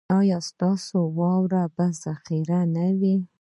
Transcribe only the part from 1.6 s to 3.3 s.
به ذخیره نه وي؟